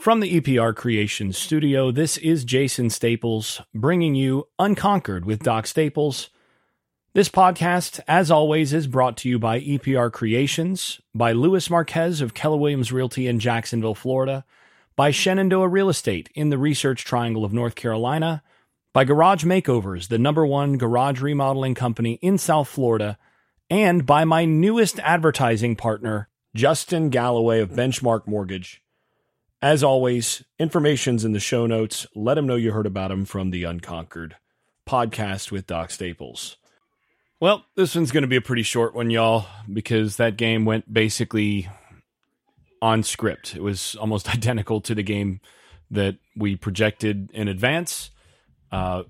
From 0.00 0.20
the 0.20 0.40
EPR 0.40 0.74
Creations 0.74 1.36
studio, 1.36 1.90
this 1.90 2.16
is 2.16 2.46
Jason 2.46 2.88
Staples 2.88 3.60
bringing 3.74 4.14
you 4.14 4.48
Unconquered 4.58 5.26
with 5.26 5.42
Doc 5.42 5.66
Staples. 5.66 6.30
This 7.12 7.28
podcast, 7.28 8.00
as 8.08 8.30
always, 8.30 8.72
is 8.72 8.86
brought 8.86 9.18
to 9.18 9.28
you 9.28 9.38
by 9.38 9.60
EPR 9.60 10.10
Creations, 10.10 11.02
by 11.14 11.32
Luis 11.32 11.68
Marquez 11.68 12.22
of 12.22 12.32
Keller 12.32 12.56
Williams 12.56 12.90
Realty 12.90 13.26
in 13.26 13.40
Jacksonville, 13.40 13.94
Florida, 13.94 14.46
by 14.96 15.10
Shenandoah 15.10 15.68
Real 15.68 15.90
Estate 15.90 16.30
in 16.34 16.48
the 16.48 16.56
Research 16.56 17.04
Triangle 17.04 17.44
of 17.44 17.52
North 17.52 17.74
Carolina, 17.74 18.42
by 18.94 19.04
Garage 19.04 19.44
Makeovers, 19.44 20.08
the 20.08 20.18
number 20.18 20.46
one 20.46 20.78
garage 20.78 21.20
remodeling 21.20 21.74
company 21.74 22.14
in 22.22 22.38
South 22.38 22.68
Florida, 22.68 23.18
and 23.68 24.06
by 24.06 24.24
my 24.24 24.46
newest 24.46 24.98
advertising 25.00 25.76
partner, 25.76 26.30
Justin 26.54 27.10
Galloway 27.10 27.60
of 27.60 27.72
Benchmark 27.72 28.26
Mortgage. 28.26 28.82
As 29.62 29.82
always, 29.82 30.42
information's 30.58 31.24
in 31.24 31.32
the 31.32 31.40
show 31.40 31.66
notes. 31.66 32.06
Let 32.14 32.34
them 32.34 32.46
know 32.46 32.56
you 32.56 32.72
heard 32.72 32.86
about 32.86 33.08
them 33.08 33.26
from 33.26 33.50
the 33.50 33.64
Unconquered 33.64 34.36
podcast 34.88 35.52
with 35.52 35.66
Doc 35.66 35.90
Staples. 35.90 36.56
Well, 37.40 37.66
this 37.74 37.94
one's 37.94 38.10
going 38.10 38.22
to 38.22 38.28
be 38.28 38.36
a 38.36 38.40
pretty 38.42 38.62
short 38.62 38.94
one, 38.94 39.10
y'all, 39.10 39.46
because 39.70 40.16
that 40.16 40.38
game 40.38 40.64
went 40.64 40.92
basically 40.92 41.68
on 42.80 43.02
script. 43.02 43.54
It 43.54 43.62
was 43.62 43.96
almost 43.96 44.30
identical 44.34 44.80
to 44.82 44.94
the 44.94 45.02
game 45.02 45.40
that 45.90 46.16
we 46.34 46.56
projected 46.56 47.30
in 47.32 47.46
advance. 47.46 48.10
Uh, 48.72 49.02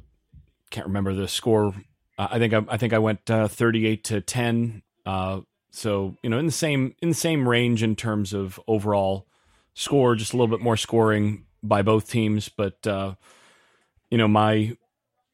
can't 0.70 0.86
remember 0.86 1.14
the 1.14 1.28
score. 1.28 1.74
Uh, 2.18 2.28
I 2.30 2.38
think 2.38 2.54
I, 2.54 2.62
I, 2.68 2.76
think 2.76 2.92
I 2.92 2.98
went 2.98 3.30
uh, 3.30 3.46
thirty-eight 3.46 4.04
to 4.04 4.20
ten. 4.20 4.82
Uh, 5.04 5.40
so 5.70 6.16
you 6.22 6.30
know, 6.30 6.38
in 6.38 6.46
the 6.46 6.52
same 6.52 6.94
in 7.02 7.10
the 7.10 7.14
same 7.14 7.48
range 7.48 7.82
in 7.82 7.94
terms 7.94 8.32
of 8.32 8.58
overall 8.66 9.26
score, 9.74 10.14
just 10.14 10.32
a 10.32 10.36
little 10.36 10.54
bit 10.54 10.62
more 10.62 10.76
scoring 10.76 11.46
by 11.62 11.82
both 11.82 12.10
teams. 12.10 12.48
But 12.48 12.86
uh, 12.86 13.14
you 14.10 14.18
know, 14.18 14.28
my 14.28 14.76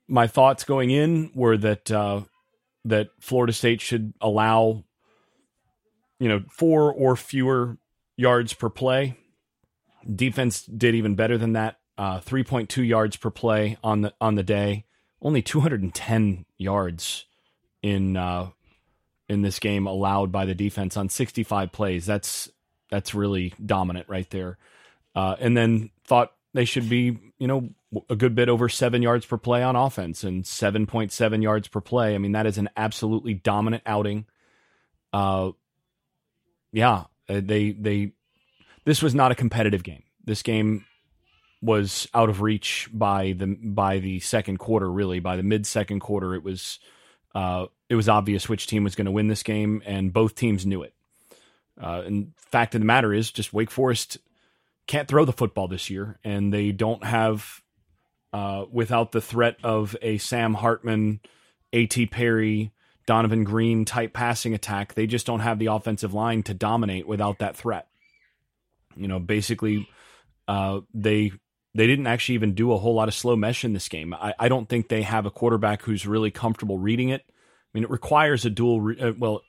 my 0.09 0.27
thoughts 0.27 0.65
going 0.65 0.91
in 0.91 1.31
were 1.35 1.57
that 1.57 1.91
uh, 1.91 2.23
that 2.85 3.09
Florida 3.21 3.53
State 3.53 3.81
should 3.81 4.15
allow 4.21 4.85
you 6.19 6.29
know 6.29 6.43
four 6.51 6.93
or 6.93 7.17
fewer 7.17 7.79
yards 8.17 8.53
per 8.53 8.71
play. 8.71 9.17
Defense 10.15 10.63
did 10.63 10.95
even 10.95 11.15
better 11.15 11.37
than 11.37 11.55
that. 11.55 11.79
Uh, 11.99 12.21
3.2 12.21 12.87
yards 12.87 13.17
per 13.17 13.31
play 13.31 13.79
on 13.83 14.03
the 14.03 14.15
on 14.21 14.35
the 14.35 14.43
day. 14.43 14.85
Only 15.23 15.43
210 15.43 16.45
yards 16.59 17.25
in 17.83 18.17
uh, 18.17 18.51
in 19.29 19.43
this 19.43 19.59
game 19.59 19.87
allowed 19.87 20.31
by 20.31 20.45
the 20.45 20.55
defense 20.55 20.97
on 20.97 21.09
65 21.09 21.73
plays. 21.73 22.07
That's 22.07 22.51
that's 22.97 23.15
really 23.15 23.53
dominant 23.63 24.09
right 24.09 24.29
there. 24.31 24.57
Uh, 25.15 25.37
and 25.39 25.55
then 25.55 25.91
thought 26.05 26.33
they 26.55 26.65
should 26.65 26.89
be, 26.89 27.19
you 27.39 27.47
know, 27.47 27.69
a 28.09 28.17
good 28.17 28.35
bit 28.35 28.49
over 28.49 28.71
seven 28.71 29.03
yards 29.03 29.27
per 29.27 29.37
play 29.37 29.63
on 29.63 29.77
offense 29.77 30.25
and 30.25 30.45
7.7 30.45 31.43
yards 31.43 31.69
per 31.69 31.83
play. 31.83 32.15
I 32.15 32.19
mean, 32.19 32.33
that 32.33 32.47
is 32.47 32.57
an 32.57 32.71
absolutely 32.75 33.35
dominant 33.35 33.83
outing. 33.85 34.25
Uh, 35.13 35.51
yeah, 36.73 37.05
uh, 37.29 37.43
they, 37.45 37.73
they, 37.73 38.13
this 38.87 39.03
was 39.03 39.15
not 39.15 39.31
a 39.31 39.35
competitive 39.35 39.83
game. 39.83 40.05
This 40.25 40.43
game 40.43 40.87
was 41.61 42.09
out 42.15 42.31
of 42.31 42.41
reach 42.41 42.89
by 42.95 43.35
the, 43.37 43.59
by 43.63 43.99
the 43.99 44.21
second 44.21 44.59
quarter, 44.59 44.91
really. 44.91 45.21
By 45.21 45.37
the 45.37 45.43
mid 45.43 45.67
second 45.67 46.01
quarter, 46.01 46.35
it 46.35 46.43
was, 46.43 46.79
uh, 47.35 47.67
it 47.91 47.95
was 47.95 48.09
obvious 48.09 48.49
which 48.49 48.67
team 48.67 48.85
was 48.85 48.95
going 48.95 49.05
to 49.05 49.13
win 49.13 49.29
this 49.29 49.43
game, 49.43 49.83
and 49.85 50.15
both 50.15 50.35
teams 50.35 50.65
knew 50.65 50.83
it. 50.83 50.95
Uh, 51.81 52.03
and 52.07 52.33
fact 52.37 52.75
of 52.75 52.81
the 52.81 52.87
matter 52.87 53.13
is, 53.13 53.31
just 53.31 53.53
Wake 53.53 53.71
Forest 53.71 54.19
can't 54.87 55.09
throw 55.09 55.25
the 55.25 55.33
football 55.33 55.69
this 55.69 55.91
year, 55.91 56.19
and 56.25 56.53
they 56.53 56.73
don't 56.73 57.05
have, 57.05 57.63
uh, 58.33 58.65
without 58.71 59.13
the 59.13 59.21
threat 59.21 59.57
of 59.63 59.97
a 60.01 60.19
Sam 60.19 60.55
Hartman, 60.55 61.21
A.T. 61.73 62.07
Perry, 62.07 62.73
Donavon 63.07 63.45
Greene 63.45 63.85
type 63.85 64.13
passing 64.13 64.55
attack, 64.55 64.95
they 64.95 65.07
just 65.07 65.27
don't 65.27 65.41
have 65.41 65.59
the 65.59 65.67
offensive 65.67 66.15
line 66.15 66.43
to 66.45 66.55
dominate 66.55 67.07
without 67.07 67.39
that 67.39 67.57
threat. 67.57 67.89
You 68.97 69.09
know, 69.09 69.19
basically, 69.19 69.89
uh, 70.49 70.81
they 70.95 71.33
they 71.75 71.87
didn't 71.87 72.07
actually 72.07 72.37
even 72.37 72.55
do 72.55 72.73
a 72.73 72.79
whole 72.79 72.95
lot 72.95 73.09
of 73.09 73.15
slow 73.15 73.37
mesh 73.37 73.65
in 73.65 73.75
this 73.75 73.89
game. 73.89 74.15
I, 74.15 74.35
I 74.39 74.49
don't 74.49 74.69
think 74.69 74.89
they 74.89 75.03
have 75.03 75.27
a 75.27 75.31
quarterback 75.31 75.83
who's 75.83 76.07
really 76.07 76.31
comfortable 76.31 76.79
reading 76.79 77.11
it. 77.11 77.23
I 77.29 77.33
mean, 77.75 77.85
it 77.85 77.91
requires 77.91 78.47
a 78.47 78.51
dual, 78.51 78.81
re- 78.81 78.99
uh, 78.99 79.13
well, 79.19 79.43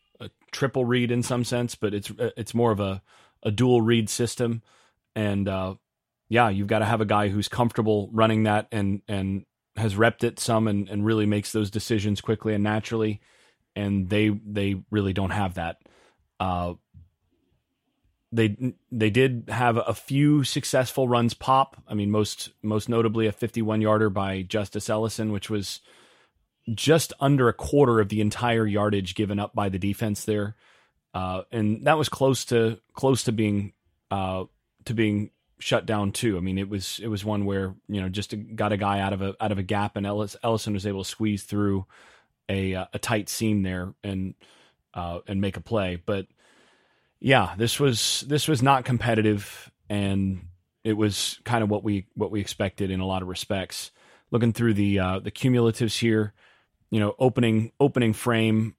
triple 0.52 0.86
read 0.86 1.12
in 1.12 1.24
some 1.24 1.44
sense, 1.44 1.76
but 1.76 1.94
it's 1.94 2.12
it's 2.18 2.54
more 2.54 2.72
of 2.72 2.80
a 2.80 3.02
a 3.44 3.52
dual 3.52 3.82
read 3.82 4.10
system. 4.10 4.62
And 5.16 5.48
uh, 5.48 5.76
yeah, 6.30 6.50
you've 6.50 6.68
got 6.68 6.80
to 6.80 6.86
have 6.86 7.02
a 7.02 7.06
guy 7.06 7.30
who's 7.30 7.48
comfortable 7.48 8.10
running 8.12 8.44
that 8.44 8.68
and 8.72 9.02
and 9.08 9.46
has 9.76 9.96
repped 9.96 10.24
it 10.24 10.40
some 10.40 10.68
and, 10.68 10.90
and 10.90 11.06
really 11.06 11.26
makes 11.26 11.52
those 11.52 11.70
decisions 11.70 12.22
quickly 12.22 12.54
and 12.54 12.64
naturally. 12.64 13.22
And 13.76 14.10
they 14.10 14.30
they 14.30 14.82
really 14.90 15.14
don't 15.14 15.32
have 15.32 15.56
that. 15.56 15.78
Uh, 16.40 16.74
they 18.32 18.74
they 18.92 19.10
did 19.10 19.46
have 19.48 19.78
a 19.78 19.94
few 19.94 20.44
successful 20.44 21.08
runs 21.08 21.34
pop. 21.34 21.82
I 21.88 21.94
mean, 21.94 22.12
most 22.12 22.52
most 22.62 22.90
notably 22.90 23.28
a 23.28 23.32
51 23.32 23.82
yarder 23.82 24.10
by 24.10 24.42
Justice 24.42 24.90
Ellison, 24.90 25.32
which 25.32 25.50
was 25.50 25.82
just 26.74 27.14
under 27.20 27.48
a 27.48 27.54
quarter 27.54 28.00
of 28.00 28.10
the 28.10 28.22
entire 28.22 28.66
yardage 28.66 29.16
given 29.16 29.40
up 29.40 29.56
by 29.56 29.70
the 29.70 29.80
defense 29.80 30.26
there, 30.26 30.56
uh, 31.14 31.44
and 31.52 31.86
that 31.86 31.98
was 31.98 32.10
close 32.10 32.46
to 32.46 32.80
close 32.94 33.24
to 33.24 33.32
being 33.32 33.74
uh, 34.12 34.46
to 34.86 34.94
being 34.94 35.32
shut 35.60 35.86
down 35.86 36.12
too. 36.12 36.38
I 36.38 36.40
mean, 36.40 36.58
it 36.58 36.70
was 36.70 37.00
it 37.02 37.08
was 37.08 37.26
one 37.26 37.46
where 37.46 37.76
you 37.88 38.02
know 38.02 38.10
just 38.10 38.34
got 38.56 38.72
a 38.72 38.78
guy 38.78 39.00
out 39.00 39.14
of 39.14 39.22
a 39.22 39.36
out 39.40 39.52
of 39.52 39.58
a 39.58 39.64
gap, 39.64 39.96
and 39.96 40.06
Ellis, 40.06 40.36
Ellison 40.44 40.74
was 40.74 40.86
able 40.86 41.04
to 41.04 41.10
squeeze 41.10 41.44
through 41.44 41.86
a 42.50 42.76
uh, 42.76 42.86
a 42.94 43.00
tight 43.00 43.30
seam 43.30 43.64
there 43.64 43.94
and 44.04 44.36
uh, 44.94 45.20
and 45.28 45.42
make 45.42 45.58
a 45.58 45.62
play. 45.62 46.02
But 46.06 46.28
yeah, 47.20 47.56
this 47.58 47.80
was 47.80 48.24
this 48.28 48.48
was 48.48 48.62
not 48.62 48.86
competitive, 48.86 49.72
and 49.90 50.48
it 50.84 50.94
was 50.94 51.40
kind 51.44 51.64
of 51.64 51.70
what 51.70 51.84
we 51.84 52.06
what 52.16 52.32
we 52.32 52.42
expected 52.42 52.92
in 52.92 53.00
a 53.00 53.06
lot 53.06 53.22
of 53.22 53.28
respects. 53.28 53.92
Looking 54.30 54.54
through 54.54 54.74
the 54.74 55.00
uh, 55.00 55.20
the 55.20 55.32
cumulatives 55.32 55.98
here, 55.98 56.34
you 56.90 57.00
know, 57.00 57.16
opening 57.20 57.72
opening 57.80 58.14
frame, 58.14 58.76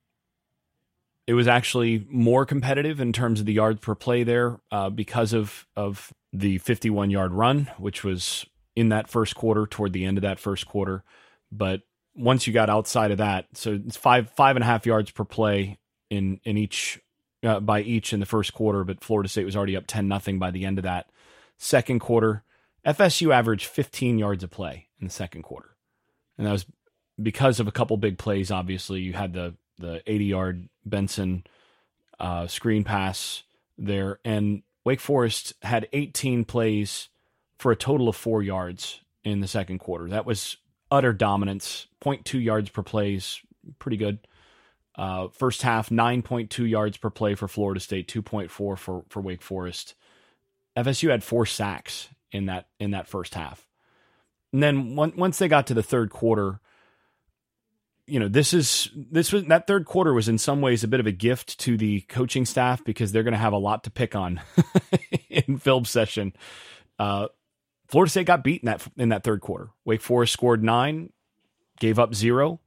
it 1.27 1.35
was 1.35 1.47
actually 1.47 2.07
more 2.09 2.47
competitive 2.47 3.01
in 3.01 3.13
terms 3.13 3.41
of 3.41 3.47
the 3.47 3.53
yards 3.53 3.81
per 3.81 3.95
play 3.95 4.25
there 4.25 4.61
uh, 4.71 4.91
because 4.91 5.33
of 5.33 5.67
of 5.77 6.13
the 6.33 6.59
51 6.59 7.11
yard 7.11 7.33
run, 7.33 7.71
which 7.79 8.05
was 8.05 8.47
in 8.77 8.91
that 8.91 9.09
first 9.09 9.35
quarter 9.35 9.67
toward 9.67 9.93
the 9.93 10.05
end 10.05 10.19
of 10.19 10.23
that 10.23 10.39
first 10.39 10.67
quarter. 10.67 11.05
But 11.51 11.83
once 12.15 12.47
you 12.47 12.53
got 12.53 12.71
outside 12.71 13.11
of 13.11 13.19
that, 13.19 13.47
so 13.55 13.81
it's 13.87 13.97
five 13.97 14.31
five 14.31 14.57
and 14.57 14.63
a 14.63 14.67
half 14.67 14.87
yards 14.87 15.11
per 15.11 15.25
play 15.25 15.79
in 16.11 16.41
in 16.45 16.57
each 16.57 17.01
uh, 17.43 17.61
by 17.61 17.81
each 17.83 18.13
in 18.13 18.21
the 18.21 18.27
first 18.27 18.55
quarter, 18.55 18.85
but 18.85 19.03
Florida 19.03 19.29
State 19.29 19.45
was 19.45 19.57
already 19.57 19.77
up 19.77 19.85
10 19.87 20.09
nothing 20.09 20.39
by 20.39 20.51
the 20.51 20.65
end 20.65 20.79
of 20.79 20.85
that 20.85 21.11
second 21.57 22.01
quarter. 22.01 22.43
FSU 22.87 23.33
averaged 23.33 23.67
15 23.67 24.19
yards 24.19 24.43
a 24.43 24.49
play 24.49 24.89
in 25.01 25.07
the 25.07 25.13
second 25.13 25.43
quarter. 25.43 25.77
And 26.37 26.47
that 26.47 26.53
was 26.53 26.67
because 27.21 27.61
of 27.61 27.69
a 27.69 27.73
couple 27.73 27.97
big 27.97 28.19
plays, 28.19 28.51
obviously, 28.51 29.01
you 29.01 29.13
had 29.13 29.33
the 29.33 29.55
the 29.79 30.03
80 30.07 30.25
yard 30.25 30.69
Benson 30.85 31.45
uh, 32.19 32.47
screen 32.47 32.85
pass 32.85 33.45
there, 33.77 34.19
and 34.25 34.63
Wake 34.85 35.01
Forest 35.01 35.55
had 35.63 35.89
18 35.93 36.45
plays 36.45 37.09
for 37.59 37.73
a 37.73 37.77
total 37.77 38.09
of 38.09 38.17
four 38.17 38.43
yards 38.43 39.01
in 39.25 39.41
the 39.41 39.49
second 39.49 39.79
quarter. 39.79 40.09
That 40.09 40.27
was 40.27 40.57
utter 40.91 41.13
dominance. 41.13 41.87
0.2 42.01 42.43
yards 42.43 42.71
per 42.71 42.83
plays, 42.83 43.41
pretty 43.79 43.97
good. 43.97 44.19
Uh, 44.97 45.29
first 45.29 45.63
half, 45.63 45.91
9.2 45.91 46.69
yards 46.69 46.97
per 46.97 47.11
play 47.11 47.35
for 47.35 47.47
Florida 47.47 47.81
State, 47.81 48.09
2.4 48.09 48.51
for 48.51 48.77
for 49.09 49.21
Wake 49.21 49.43
Forest. 49.43 49.95
FSU 50.77 51.11
had 51.11 51.23
four 51.25 51.47
sacks 51.47 52.09
in 52.33 52.47
that 52.47 52.67
in 52.81 52.91
that 52.93 53.07
first 53.07 53.35
half. 53.35 53.67
And 54.53 54.63
then 54.63 54.97
one, 54.97 55.13
once 55.17 55.39
they 55.39 55.49
got 55.49 55.67
to 55.69 55.75
the 55.75 55.83
third 55.83 56.11
quarter, 56.11 56.61
you 58.09 58.19
know, 58.19 58.29
this 58.29 58.55
is 58.55 58.91
this 58.95 59.33
was 59.33 59.45
that 59.45 59.67
third 59.67 59.85
quarter 59.85 60.15
was 60.15 60.29
in 60.29 60.39
some 60.39 60.61
ways 60.61 60.83
a 60.83 60.89
bit 60.89 61.01
of 61.01 61.07
a 61.07 61.13
gift 61.13 61.59
to 61.61 61.77
the 61.77 62.01
coaching 62.03 62.45
staff 62.45 62.83
because 62.85 63.13
they're 63.13 63.23
going 63.23 63.33
to 63.33 63.39
have 63.39 63.53
a 63.53 63.59
lot 63.59 63.85
to 63.85 63.91
pick 63.91 64.17
on 64.17 64.41
in 65.29 65.59
film 65.59 65.85
session. 65.85 66.33
Uh, 66.99 67.29
Florida 67.89 68.11
State 68.11 68.27
got 68.27 68.45
beat 68.45 68.63
in 68.63 68.67
that 68.67 68.87
in 68.97 69.11
that 69.11 69.25
third 69.25 69.41
quarter. 69.41 69.71
Wake 69.85 70.01
Forest 70.01 70.33
scored 70.33 70.63
nine, 70.65 71.13
gave 71.81 71.99
up 71.99 72.15
zero. 72.15 72.61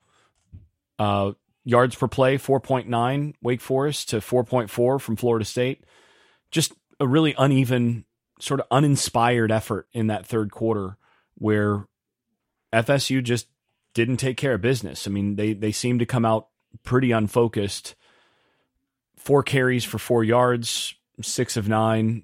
Uh, 0.99 1.31
yards 1.63 1.95
per 1.95 2.07
play, 2.07 2.37
four 2.37 2.59
point 2.59 2.87
nine. 2.87 3.33
Wake 3.41 3.61
Forest 3.61 4.09
to 4.09 4.21
four 4.21 4.43
point 4.43 4.69
four 4.69 4.99
from 4.99 5.15
Florida 5.15 5.45
State. 5.45 5.83
Just 6.51 6.73
a 6.99 7.07
really 7.07 7.33
uneven, 7.37 8.05
sort 8.39 8.59
of 8.59 8.67
uninspired 8.69 9.51
effort 9.51 9.87
in 9.93 10.07
that 10.07 10.25
third 10.25 10.51
quarter 10.51 10.97
where 11.35 11.87
FSU 12.73 13.23
just 13.23 13.47
didn't 13.93 14.17
take 14.17 14.37
care 14.37 14.53
of 14.53 14.61
business. 14.61 15.07
I 15.07 15.11
mean, 15.11 15.35
they 15.35 15.53
they 15.53 15.71
seemed 15.71 15.99
to 15.99 16.05
come 16.05 16.25
out 16.25 16.47
pretty 16.83 17.11
unfocused. 17.11 17.95
Four 19.17 19.43
carries 19.43 19.83
for 19.83 19.99
four 19.99 20.23
yards, 20.23 20.95
six 21.21 21.57
of 21.57 21.67
nine, 21.67 22.23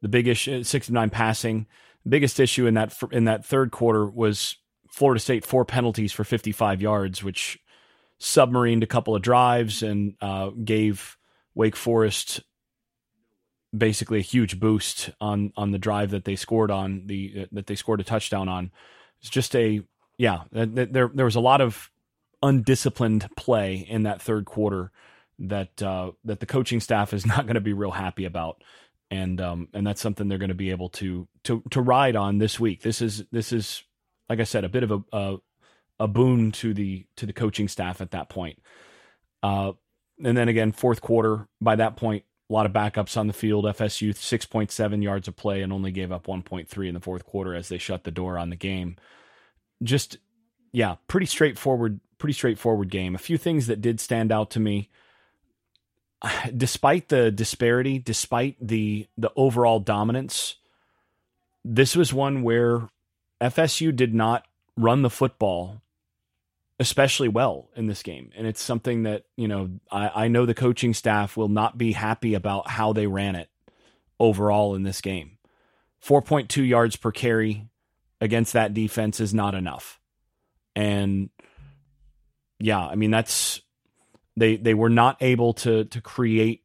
the 0.00 0.08
big 0.08 0.26
issue, 0.26 0.62
69 0.62 1.10
passing. 1.10 1.66
biggest 2.08 2.40
issue 2.40 2.66
in 2.66 2.74
that 2.74 2.94
in 3.12 3.24
that 3.24 3.44
third 3.44 3.70
quarter 3.70 4.06
was 4.06 4.56
Florida 4.88 5.20
State 5.20 5.44
four 5.44 5.64
penalties 5.64 6.12
for 6.12 6.24
55 6.24 6.82
yards, 6.82 7.22
which 7.22 7.58
submarined 8.20 8.82
a 8.82 8.86
couple 8.86 9.14
of 9.16 9.22
drives 9.22 9.82
and 9.82 10.14
uh, 10.20 10.50
gave 10.50 11.16
Wake 11.54 11.76
Forest 11.76 12.40
basically 13.76 14.18
a 14.18 14.22
huge 14.22 14.60
boost 14.60 15.10
on 15.20 15.52
on 15.56 15.70
the 15.70 15.78
drive 15.78 16.10
that 16.10 16.24
they 16.24 16.36
scored 16.36 16.70
on 16.70 17.06
the 17.06 17.46
that 17.52 17.66
they 17.66 17.74
scored 17.74 18.00
a 18.00 18.04
touchdown 18.04 18.48
on. 18.48 18.70
It's 19.20 19.30
just 19.30 19.54
a 19.54 19.82
yeah. 20.22 20.42
There 20.52 21.10
there 21.12 21.24
was 21.24 21.34
a 21.34 21.40
lot 21.40 21.60
of 21.60 21.90
undisciplined 22.44 23.28
play 23.36 23.74
in 23.74 24.04
that 24.04 24.22
third 24.22 24.44
quarter 24.44 24.92
that 25.40 25.82
uh, 25.82 26.12
that 26.24 26.38
the 26.38 26.46
coaching 26.46 26.78
staff 26.78 27.12
is 27.12 27.26
not 27.32 27.46
going 27.46 27.56
to 27.56 27.60
be 27.60 27.72
real 27.72 27.90
happy 27.90 28.24
about, 28.24 28.62
and 29.10 29.40
um, 29.40 29.66
and 29.74 29.84
that's 29.84 30.00
something 30.00 30.28
they're 30.28 30.38
going 30.38 30.48
to 30.48 30.54
be 30.54 30.70
able 30.70 30.90
to 30.90 31.26
to 31.42 31.64
to 31.72 31.80
ride 31.80 32.14
on 32.14 32.38
this 32.38 32.60
week. 32.60 32.82
This 32.82 33.02
is 33.02 33.24
this 33.32 33.52
is 33.52 33.82
like 34.28 34.38
I 34.38 34.44
said, 34.44 34.62
a 34.62 34.68
bit 34.68 34.84
of 34.84 34.92
a 34.92 35.02
a, 35.12 35.36
a 35.98 36.06
boon 36.06 36.52
to 36.52 36.72
the 36.72 37.04
to 37.16 37.26
the 37.26 37.32
coaching 37.32 37.66
staff 37.66 38.00
at 38.00 38.12
that 38.12 38.28
point. 38.28 38.62
Uh, 39.42 39.72
and 40.24 40.36
then 40.36 40.48
again, 40.48 40.70
fourth 40.70 41.00
quarter. 41.00 41.48
By 41.60 41.74
that 41.74 41.96
point, 41.96 42.22
a 42.48 42.52
lot 42.52 42.66
of 42.66 42.72
backups 42.72 43.16
on 43.16 43.26
the 43.26 43.32
field. 43.32 43.64
FSU 43.64 44.10
6.7 44.10 45.02
yards 45.02 45.26
of 45.26 45.34
play 45.34 45.62
and 45.62 45.72
only 45.72 45.90
gave 45.90 46.12
up 46.12 46.28
1.3 46.28 46.86
in 46.86 46.94
the 46.94 47.00
fourth 47.00 47.26
quarter 47.26 47.56
as 47.56 47.68
they 47.68 47.78
shut 47.78 48.04
the 48.04 48.12
door 48.12 48.38
on 48.38 48.50
the 48.50 48.56
game. 48.56 48.94
Just 49.82 50.18
yeah, 50.72 50.96
pretty 51.08 51.26
straightforward, 51.26 52.00
pretty 52.18 52.32
straightforward 52.32 52.90
game. 52.90 53.14
A 53.14 53.18
few 53.18 53.38
things 53.38 53.66
that 53.66 53.80
did 53.80 54.00
stand 54.00 54.32
out 54.32 54.50
to 54.50 54.60
me 54.60 54.88
despite 56.56 57.08
the 57.08 57.30
disparity, 57.30 57.98
despite 57.98 58.56
the 58.60 59.06
the 59.16 59.30
overall 59.36 59.80
dominance, 59.80 60.56
this 61.64 61.96
was 61.96 62.12
one 62.12 62.42
where 62.42 62.88
FSU 63.40 63.94
did 63.94 64.14
not 64.14 64.46
run 64.76 65.02
the 65.02 65.10
football 65.10 65.82
especially 66.82 67.28
well 67.28 67.68
in 67.76 67.86
this 67.86 68.02
game. 68.02 68.32
And 68.36 68.44
it's 68.44 68.60
something 68.60 69.04
that, 69.04 69.24
you 69.36 69.46
know, 69.46 69.70
I, 69.90 70.24
I 70.24 70.28
know 70.28 70.46
the 70.46 70.54
coaching 70.54 70.94
staff 70.94 71.36
will 71.36 71.48
not 71.48 71.78
be 71.78 71.92
happy 71.92 72.34
about 72.34 72.68
how 72.68 72.92
they 72.92 73.06
ran 73.06 73.36
it 73.36 73.48
overall 74.18 74.74
in 74.74 74.82
this 74.82 75.00
game. 75.00 75.38
4.2 76.04 76.66
yards 76.66 76.96
per 76.96 77.12
carry 77.12 77.68
against 78.22 78.52
that 78.52 78.72
defense 78.72 79.18
is 79.18 79.34
not 79.34 79.54
enough. 79.54 80.00
And 80.76 81.28
yeah, 82.60 82.86
I 82.86 82.94
mean 82.94 83.10
that's 83.10 83.60
they 84.36 84.56
they 84.56 84.74
were 84.74 84.88
not 84.88 85.16
able 85.20 85.52
to 85.54 85.84
to 85.86 86.00
create 86.00 86.62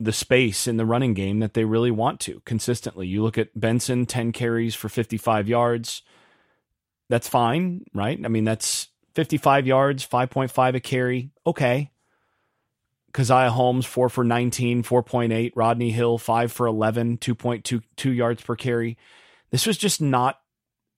the 0.00 0.12
space 0.12 0.66
in 0.66 0.78
the 0.78 0.84
running 0.84 1.14
game 1.14 1.40
that 1.40 1.54
they 1.54 1.64
really 1.64 1.90
want 1.90 2.20
to 2.20 2.40
consistently. 2.44 3.06
You 3.06 3.22
look 3.22 3.38
at 3.38 3.58
Benson, 3.58 4.06
10 4.06 4.32
carries 4.32 4.74
for 4.74 4.88
55 4.88 5.46
yards. 5.46 6.02
That's 7.10 7.28
fine, 7.28 7.84
right? 7.92 8.18
I 8.24 8.28
mean, 8.28 8.44
that's 8.44 8.88
55 9.14 9.66
yards, 9.66 10.06
5.5 10.06 10.74
a 10.74 10.80
carry. 10.80 11.30
Okay. 11.46 11.90
Caziah 13.12 13.50
Holmes, 13.50 13.84
4 13.84 14.08
for 14.08 14.24
19, 14.24 14.82
4.8. 14.84 15.52
Rodney 15.54 15.90
Hill, 15.90 16.16
5 16.16 16.52
for 16.52 16.66
11, 16.66 17.18
2.22 17.18 18.16
yards 18.16 18.42
per 18.42 18.56
carry. 18.56 18.96
This 19.50 19.66
was 19.66 19.76
just 19.76 20.00
not 20.00 20.39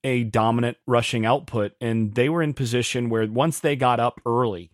a 0.04 0.24
dominant 0.24 0.76
rushing 0.86 1.24
output. 1.24 1.72
And 1.80 2.14
they 2.14 2.28
were 2.28 2.42
in 2.42 2.54
position 2.54 3.08
where 3.08 3.26
once 3.26 3.60
they 3.60 3.76
got 3.76 4.00
up 4.00 4.20
early, 4.26 4.70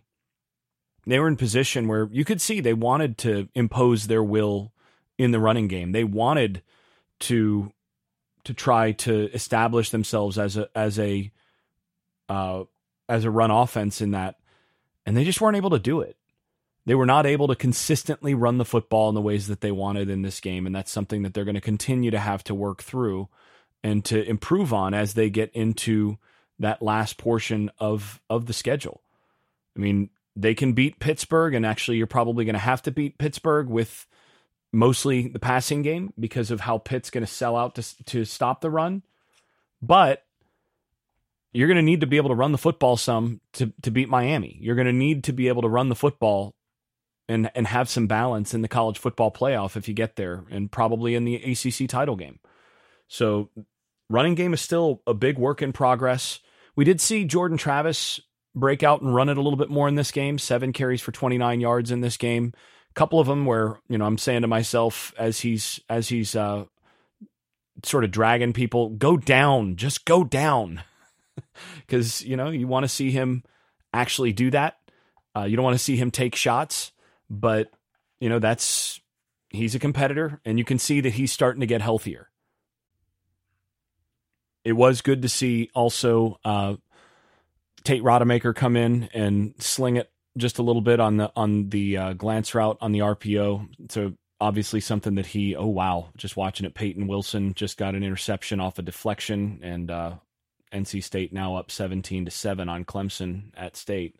they 1.05 1.19
were 1.19 1.27
in 1.27 1.37
position 1.37 1.87
where 1.87 2.07
you 2.11 2.25
could 2.25 2.41
see 2.41 2.59
they 2.59 2.73
wanted 2.73 3.17
to 3.19 3.49
impose 3.55 4.07
their 4.07 4.23
will 4.23 4.73
in 5.17 5.31
the 5.31 5.39
running 5.39 5.67
game. 5.67 5.91
They 5.91 6.03
wanted 6.03 6.61
to 7.21 7.71
to 8.45 8.53
try 8.53 8.93
to 8.93 9.29
establish 9.33 9.89
themselves 9.89 10.37
as 10.37 10.57
a 10.57 10.69
as 10.75 10.97
a 10.99 11.31
uh, 12.29 12.63
as 13.07 13.25
a 13.25 13.31
run 13.31 13.51
offense 13.51 14.01
in 14.01 14.11
that, 14.11 14.37
and 15.05 15.17
they 15.17 15.23
just 15.23 15.41
weren't 15.41 15.57
able 15.57 15.71
to 15.71 15.79
do 15.79 16.01
it. 16.01 16.15
They 16.85 16.95
were 16.95 17.05
not 17.05 17.25
able 17.25 17.47
to 17.47 17.55
consistently 17.55 18.33
run 18.33 18.57
the 18.57 18.65
football 18.65 19.09
in 19.09 19.15
the 19.15 19.21
ways 19.21 19.47
that 19.47 19.61
they 19.61 19.71
wanted 19.71 20.09
in 20.09 20.21
this 20.21 20.39
game, 20.39 20.65
and 20.65 20.75
that's 20.75 20.91
something 20.91 21.23
that 21.23 21.33
they're 21.33 21.45
going 21.45 21.55
to 21.55 21.61
continue 21.61 22.11
to 22.11 22.19
have 22.19 22.43
to 22.45 22.55
work 22.55 22.81
through 22.81 23.29
and 23.83 24.03
to 24.05 24.21
improve 24.27 24.73
on 24.73 24.93
as 24.93 25.13
they 25.13 25.29
get 25.29 25.51
into 25.53 26.17
that 26.59 26.81
last 26.81 27.17
portion 27.17 27.71
of 27.79 28.21
of 28.29 28.45
the 28.45 28.53
schedule. 28.53 29.01
I 29.75 29.79
mean, 29.79 30.09
they 30.35 30.53
can 30.53 30.73
beat 30.73 30.99
Pittsburgh, 30.99 31.53
and 31.53 31.65
actually, 31.65 31.97
you're 31.97 32.07
probably 32.07 32.45
going 32.45 32.53
to 32.53 32.59
have 32.59 32.81
to 32.83 32.91
beat 32.91 33.17
Pittsburgh 33.17 33.67
with 33.67 34.07
mostly 34.71 35.27
the 35.27 35.39
passing 35.39 35.81
game 35.81 36.13
because 36.19 36.51
of 36.51 36.61
how 36.61 36.77
Pitt's 36.77 37.09
going 37.09 37.25
to 37.25 37.31
sell 37.31 37.55
out 37.55 37.75
to 37.75 38.05
to 38.05 38.25
stop 38.25 38.61
the 38.61 38.69
run. 38.69 39.03
But 39.81 40.25
you're 41.51 41.67
going 41.67 41.77
to 41.77 41.83
need 41.83 42.01
to 42.01 42.07
be 42.07 42.17
able 42.17 42.29
to 42.29 42.35
run 42.35 42.51
the 42.51 42.57
football 42.57 42.97
some 42.97 43.41
to 43.53 43.73
to 43.81 43.91
beat 43.91 44.09
Miami. 44.09 44.57
You're 44.61 44.75
going 44.75 44.87
to 44.87 44.93
need 44.93 45.23
to 45.25 45.33
be 45.33 45.47
able 45.47 45.61
to 45.63 45.69
run 45.69 45.89
the 45.89 45.95
football 45.95 46.53
and 47.27 47.49
and 47.55 47.67
have 47.67 47.89
some 47.89 48.07
balance 48.07 48.53
in 48.53 48.61
the 48.61 48.67
college 48.67 48.97
football 48.97 49.31
playoff 49.31 49.75
if 49.75 49.87
you 49.87 49.93
get 49.93 50.15
there, 50.15 50.43
and 50.49 50.71
probably 50.71 51.15
in 51.15 51.25
the 51.25 51.35
ACC 51.35 51.87
title 51.87 52.15
game. 52.15 52.39
So, 53.07 53.49
running 54.09 54.35
game 54.35 54.53
is 54.53 54.61
still 54.61 55.01
a 55.07 55.13
big 55.13 55.37
work 55.37 55.61
in 55.61 55.71
progress. 55.71 56.39
We 56.75 56.85
did 56.85 56.99
see 57.01 57.25
Jordan 57.25 57.57
Travis 57.57 58.19
break 58.55 58.83
out 58.83 59.01
and 59.01 59.13
run 59.13 59.29
it 59.29 59.37
a 59.37 59.41
little 59.41 59.57
bit 59.57 59.69
more 59.69 59.87
in 59.87 59.95
this 59.95 60.11
game. 60.11 60.37
Seven 60.37 60.73
carries 60.73 61.01
for 61.01 61.11
29 61.11 61.61
yards 61.61 61.91
in 61.91 62.01
this 62.01 62.17
game. 62.17 62.53
A 62.89 62.93
couple 62.93 63.19
of 63.19 63.27
them 63.27 63.45
where 63.45 63.79
you 63.87 63.97
know 63.97 64.05
I'm 64.05 64.17
saying 64.17 64.41
to 64.41 64.47
myself 64.47 65.13
as 65.17 65.39
he's 65.39 65.79
as 65.89 66.09
he's 66.09 66.35
uh, 66.35 66.65
sort 67.83 68.03
of 68.03 68.11
dragging 68.11 68.53
people, 68.53 68.89
go 68.89 69.17
down, 69.17 69.75
just 69.75 70.05
go 70.05 70.23
down 70.23 70.81
because 71.77 72.23
you 72.23 72.35
know 72.35 72.49
you 72.49 72.67
want 72.67 72.83
to 72.83 72.89
see 72.89 73.11
him 73.11 73.43
actually 73.93 74.33
do 74.33 74.51
that. 74.51 74.77
Uh, 75.35 75.43
you 75.43 75.55
don't 75.55 75.65
want 75.65 75.77
to 75.77 75.83
see 75.83 75.95
him 75.95 76.11
take 76.11 76.35
shots, 76.35 76.91
but 77.29 77.71
you 78.19 78.29
know 78.29 78.39
that's 78.39 78.99
he's 79.49 79.75
a 79.75 79.79
competitor, 79.79 80.41
and 80.43 80.57
you 80.57 80.65
can 80.65 80.79
see 80.79 81.01
that 81.01 81.13
he's 81.13 81.31
starting 81.31 81.61
to 81.61 81.67
get 81.67 81.81
healthier. 81.81 82.29
It 84.69 84.73
was 84.73 85.01
good 85.01 85.23
to 85.23 85.29
see 85.29 85.71
also 85.73 86.39
uh, 86.45 86.75
Tate 87.83 88.03
Rodemaker 88.03 88.55
come 88.55 88.77
in 88.77 89.09
and 89.15 89.55
sling 89.57 89.95
it 89.95 90.11
just 90.37 90.59
a 90.59 90.61
little 90.61 90.83
bit 90.83 90.99
on 90.99 91.17
the 91.17 91.31
on 91.35 91.69
the 91.69 91.97
uh, 91.97 92.13
glance 92.13 92.53
route 92.53 92.77
on 92.79 92.91
the 92.91 92.99
RPO. 92.99 93.91
So 93.91 94.13
obviously 94.39 94.79
something 94.79 95.15
that 95.15 95.25
he 95.25 95.55
oh 95.55 95.65
wow 95.65 96.09
just 96.17 96.37
watching 96.37 96.67
it 96.67 96.75
Payton 96.75 97.07
Wilson 97.07 97.55
just 97.55 97.77
got 97.79 97.95
an 97.95 98.03
interception 98.03 98.59
off 98.59 98.77
a 98.77 98.83
deflection 98.83 99.59
and 99.63 99.89
uh, 99.89 100.13
NC 100.71 101.03
State 101.03 101.33
now 101.33 101.55
up 101.55 101.71
17 101.71 102.25
to 102.25 102.31
7 102.31 102.69
on 102.69 102.85
Clemson 102.85 103.45
at 103.57 103.75
State. 103.75 104.17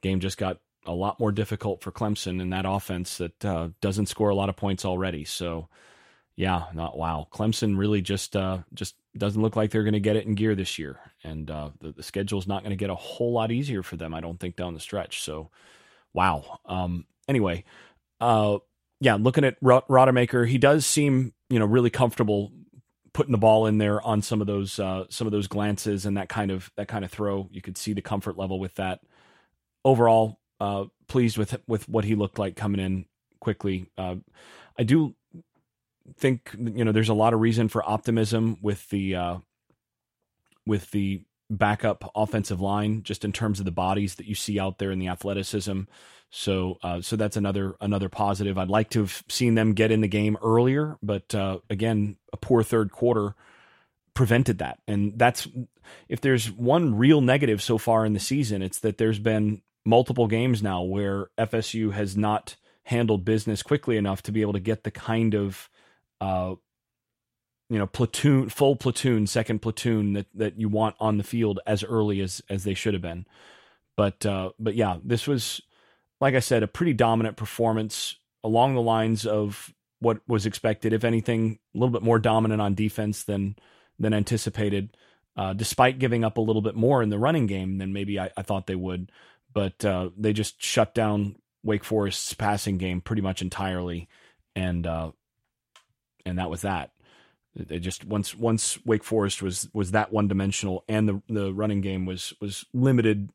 Game 0.00 0.20
just 0.20 0.38
got 0.38 0.56
a 0.86 0.94
lot 0.94 1.20
more 1.20 1.32
difficult 1.32 1.82
for 1.82 1.92
Clemson 1.92 2.40
in 2.40 2.48
that 2.48 2.64
offense 2.66 3.18
that 3.18 3.44
uh, 3.44 3.68
doesn't 3.82 4.06
score 4.06 4.30
a 4.30 4.34
lot 4.34 4.48
of 4.48 4.56
points 4.56 4.86
already. 4.86 5.24
So, 5.26 5.68
yeah, 6.34 6.64
not 6.72 6.96
wow. 6.96 7.28
Clemson 7.30 7.76
really 7.76 8.00
just 8.00 8.36
uh, 8.36 8.60
just 8.72 8.94
doesn't 9.18 9.40
look 9.40 9.56
like 9.56 9.70
they're 9.70 9.82
going 9.82 9.94
to 9.94 10.00
get 10.00 10.16
it 10.16 10.26
in 10.26 10.34
gear 10.34 10.54
this 10.54 10.78
year, 10.78 10.98
and 11.24 11.50
uh, 11.50 11.70
the, 11.80 11.92
the 11.92 12.02
schedule's 12.02 12.46
not 12.46 12.62
going 12.62 12.70
to 12.70 12.76
get 12.76 12.90
a 12.90 12.94
whole 12.94 13.32
lot 13.32 13.52
easier 13.52 13.82
for 13.82 13.96
them. 13.96 14.14
I 14.14 14.20
don't 14.20 14.38
think 14.38 14.56
down 14.56 14.74
the 14.74 14.80
stretch. 14.80 15.22
So, 15.22 15.50
wow. 16.12 16.58
Um, 16.66 17.06
anyway, 17.28 17.64
uh, 18.20 18.58
yeah, 19.00 19.16
looking 19.16 19.44
at 19.44 19.60
Rodemaker, 19.62 20.48
he 20.48 20.58
does 20.58 20.86
seem 20.86 21.32
you 21.50 21.58
know 21.58 21.66
really 21.66 21.90
comfortable 21.90 22.52
putting 23.16 23.32
the 23.32 23.38
ball 23.38 23.64
in 23.64 23.78
there 23.78 24.00
on 24.02 24.20
some 24.20 24.42
of 24.42 24.46
those 24.46 24.78
uh, 24.78 25.04
some 25.08 25.26
of 25.26 25.32
those 25.32 25.46
glances 25.46 26.04
and 26.04 26.18
that 26.18 26.28
kind 26.28 26.50
of 26.50 26.70
that 26.76 26.88
kind 26.88 27.04
of 27.04 27.10
throw. 27.10 27.48
You 27.50 27.62
could 27.62 27.78
see 27.78 27.94
the 27.94 28.02
comfort 28.02 28.36
level 28.36 28.60
with 28.60 28.74
that. 28.74 29.00
Overall, 29.84 30.38
uh, 30.60 30.84
pleased 31.08 31.38
with 31.38 31.56
with 31.66 31.88
what 31.88 32.04
he 32.04 32.14
looked 32.14 32.38
like 32.38 32.56
coming 32.56 32.80
in 32.80 33.06
quickly. 33.40 33.86
Uh, 33.96 34.16
I 34.78 34.82
do 34.82 35.14
think 36.16 36.50
you 36.58 36.84
know 36.84 36.92
there's 36.92 37.08
a 37.08 37.14
lot 37.14 37.34
of 37.34 37.40
reason 37.40 37.68
for 37.68 37.88
optimism 37.88 38.58
with 38.62 38.88
the 38.90 39.14
uh, 39.14 39.38
with 40.66 40.90
the 40.90 41.22
backup 41.48 42.10
offensive 42.14 42.60
line, 42.60 43.02
just 43.02 43.24
in 43.24 43.32
terms 43.32 43.58
of 43.58 43.64
the 43.64 43.72
bodies 43.72 44.16
that 44.16 44.26
you 44.26 44.34
see 44.34 44.58
out 44.58 44.78
there 44.78 44.90
in 44.90 44.98
the 44.98 45.08
athleticism. 45.08 45.82
So, 46.30 46.78
uh, 46.82 47.00
so 47.00 47.16
that's 47.16 47.36
another 47.36 47.76
another 47.80 48.08
positive. 48.08 48.58
I'd 48.58 48.68
like 48.68 48.90
to 48.90 49.00
have 49.00 49.22
seen 49.28 49.54
them 49.54 49.74
get 49.74 49.90
in 49.90 50.00
the 50.00 50.08
game 50.08 50.36
earlier, 50.42 50.98
but 51.02 51.34
uh, 51.34 51.58
again, 51.70 52.16
a 52.32 52.36
poor 52.36 52.62
third 52.62 52.90
quarter 52.90 53.34
prevented 54.14 54.58
that. 54.58 54.80
And 54.88 55.16
that's 55.16 55.46
if 56.08 56.20
there's 56.20 56.50
one 56.50 56.96
real 56.96 57.20
negative 57.20 57.62
so 57.62 57.78
far 57.78 58.04
in 58.04 58.12
the 58.12 58.20
season, 58.20 58.62
it's 58.62 58.80
that 58.80 58.98
there's 58.98 59.20
been 59.20 59.62
multiple 59.84 60.26
games 60.26 60.62
now 60.62 60.82
where 60.82 61.28
FSU 61.38 61.92
has 61.92 62.16
not 62.16 62.56
handled 62.84 63.24
business 63.24 63.62
quickly 63.62 63.96
enough 63.96 64.22
to 64.22 64.32
be 64.32 64.40
able 64.40 64.52
to 64.52 64.60
get 64.60 64.84
the 64.84 64.90
kind 64.90 65.34
of 65.34 65.68
uh, 66.20 66.54
you 67.68 67.78
know 67.78 67.86
platoon 67.86 68.48
full 68.48 68.76
platoon 68.76 69.26
second 69.26 69.60
platoon 69.60 70.12
that 70.12 70.26
that 70.34 70.58
you 70.58 70.68
want 70.68 70.94
on 71.00 71.18
the 71.18 71.24
field 71.24 71.60
as 71.66 71.82
early 71.82 72.20
as 72.20 72.40
as 72.48 72.64
they 72.64 72.74
should 72.74 72.94
have 72.94 73.02
been 73.02 73.26
but 73.96 74.24
uh 74.24 74.50
but 74.58 74.76
yeah 74.76 74.98
this 75.02 75.26
was 75.26 75.60
like 76.20 76.36
i 76.36 76.38
said 76.38 76.62
a 76.62 76.68
pretty 76.68 76.92
dominant 76.92 77.36
performance 77.36 78.16
along 78.44 78.74
the 78.74 78.80
lines 78.80 79.26
of 79.26 79.74
what 79.98 80.20
was 80.28 80.46
expected. 80.46 80.92
If 80.92 81.04
anything, 81.04 81.58
a 81.74 81.78
little 81.78 81.92
bit 81.92 82.02
more 82.02 82.18
dominant 82.18 82.60
on 82.60 82.74
defense 82.74 83.24
than 83.24 83.56
than 83.98 84.14
anticipated. 84.14 84.96
Uh, 85.36 85.52
despite 85.52 85.98
giving 85.98 86.24
up 86.24 86.38
a 86.38 86.40
little 86.40 86.62
bit 86.62 86.74
more 86.74 87.02
in 87.02 87.10
the 87.10 87.18
running 87.18 87.46
game 87.46 87.76
than 87.76 87.92
maybe 87.92 88.18
I, 88.18 88.30
I 88.38 88.42
thought 88.42 88.66
they 88.66 88.74
would, 88.74 89.12
but 89.52 89.84
uh, 89.84 90.08
they 90.16 90.32
just 90.32 90.62
shut 90.62 90.94
down 90.94 91.36
Wake 91.62 91.84
Forest's 91.84 92.32
passing 92.32 92.78
game 92.78 93.02
pretty 93.02 93.20
much 93.20 93.42
entirely, 93.42 94.08
and 94.54 94.86
uh, 94.86 95.10
and 96.26 96.38
that 96.38 96.50
was 96.50 96.62
that. 96.62 96.90
They 97.54 97.78
just 97.78 98.04
once 98.04 98.34
once 98.34 98.78
Wake 98.84 99.04
Forest 99.04 99.40
was 99.40 99.68
was 99.72 99.92
that 99.92 100.12
one 100.12 100.28
dimensional, 100.28 100.84
and 100.88 101.08
the 101.08 101.22
the 101.28 101.54
running 101.54 101.80
game 101.80 102.04
was 102.04 102.34
was 102.40 102.66
limited 102.74 103.30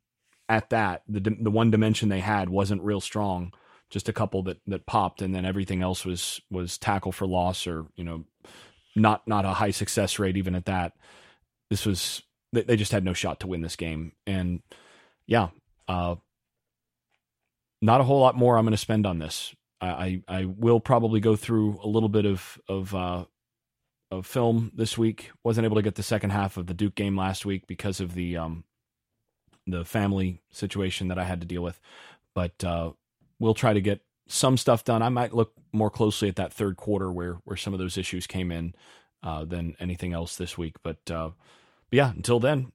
at 0.48 0.70
that. 0.70 1.02
The 1.08 1.20
the 1.20 1.50
one 1.50 1.72
dimension 1.72 2.10
they 2.10 2.20
had 2.20 2.50
wasn't 2.50 2.84
real 2.84 3.02
strong. 3.02 3.54
Just 3.90 4.08
a 4.08 4.14
couple 4.14 4.44
that 4.44 4.60
that 4.68 4.86
popped, 4.86 5.24
and 5.24 5.34
then 5.34 5.44
everything 5.44 5.82
else 5.82 6.06
was 6.06 6.40
was 6.52 6.78
tackle 6.78 7.12
for 7.12 7.26
loss 7.26 7.66
or 7.66 7.88
you 7.96 8.04
know 8.04 8.26
not 8.96 9.28
not 9.28 9.46
a 9.46 9.50
high 9.54 9.72
success 9.72 10.20
rate 10.20 10.38
even 10.38 10.54
at 10.54 10.66
that. 10.66 10.94
This 11.72 11.86
was 11.86 12.22
they, 12.54 12.62
they 12.62 12.76
just 12.76 12.92
had 12.92 13.04
no 13.04 13.14
shot 13.14 13.40
to 13.40 13.48
win 13.48 13.62
this 13.62 13.76
game, 13.76 14.12
and 14.28 14.62
yeah, 15.26 15.50
uh, 15.88 16.16
not 17.82 18.02
a 18.02 18.04
whole 18.04 18.20
lot 18.20 18.38
more 18.38 18.58
I'm 18.58 18.66
going 18.66 18.72
to 18.72 18.78
spend 18.78 19.08
on 19.08 19.18
this. 19.18 19.56
I, 19.86 20.22
I 20.28 20.46
will 20.46 20.80
probably 20.80 21.20
go 21.20 21.36
through 21.36 21.80
a 21.84 21.88
little 21.88 22.10
bit 22.10 22.26
of 22.26 22.60
of 22.68 22.94
uh, 22.94 23.26
of 24.12 24.28
film 24.28 24.72
this 24.76 24.98
week. 24.98 25.32
wasn't 25.44 25.66
able 25.66 25.78
to 25.78 25.82
get 25.82 25.96
the 25.96 26.04
second 26.04 26.32
half 26.32 26.58
of 26.58 26.68
the 26.68 26.74
Duke 26.74 26.96
game 26.96 27.18
last 27.18 27.46
week 27.46 27.66
because 27.68 28.00
of 28.00 28.14
the 28.14 28.38
um, 28.38 28.64
the 29.66 29.86
family 29.86 30.42
situation 30.52 31.08
that 31.08 31.18
I 31.18 31.24
had 31.24 31.42
to 31.42 31.48
deal 31.48 31.64
with, 31.64 31.80
but 32.36 32.64
uh, 32.64 32.92
we'll 33.40 33.54
try 33.54 33.74
to 33.74 33.82
get 33.82 34.02
some 34.28 34.58
stuff 34.58 34.84
done. 34.84 35.02
I 35.02 35.10
might 35.10 35.34
look 35.34 35.54
more 35.74 35.90
closely 35.90 36.30
at 36.30 36.36
that 36.38 36.54
third 36.54 36.78
quarter 36.78 37.12
where 37.12 37.36
where 37.46 37.58
some 37.58 37.74
of 37.74 37.80
those 37.80 37.98
issues 37.98 38.28
came 38.28 38.52
in 38.52 38.76
uh, 39.24 39.46
than 39.46 39.76
anything 39.80 40.14
else 40.14 40.36
this 40.36 40.58
week. 40.58 40.76
But, 40.84 41.00
uh, 41.10 41.32
but 41.90 41.98
yeah, 41.98 42.12
until 42.12 42.40
then, 42.40 42.72